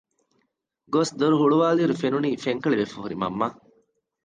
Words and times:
ގޮސް 0.93 1.13
ދޮރު 1.19 1.35
ހުޅުވައިލީއިރު 1.41 1.95
ފެނުނީ 2.01 2.29
ފެންކަޅިވެފައި 2.43 3.01
ހުރި 3.03 3.15
މަންމަ 3.21 3.47